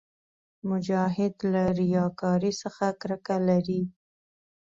[0.69, 3.81] مجاهد له ریاکارۍ څخه کرکه لري.